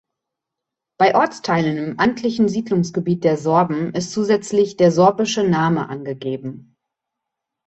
Bei 0.97 1.13
Ortsteilen 1.13 1.77
im 1.77 1.99
amtlichen 1.99 2.49
Siedlungsgebiet 2.49 3.23
der 3.23 3.37
Sorben 3.37 3.93
ist 3.93 4.11
zusätzlich 4.11 4.75
der 4.75 4.91
sorbische 4.91 5.43
Name 5.43 5.89
angegeben. 5.89 6.75